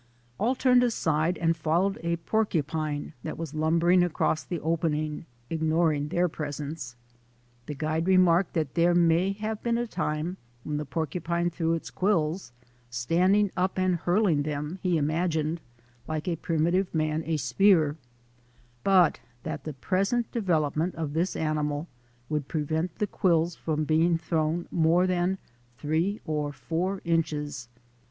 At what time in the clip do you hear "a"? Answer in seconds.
2.01-2.15, 9.77-9.85, 16.27-16.35, 17.27-17.37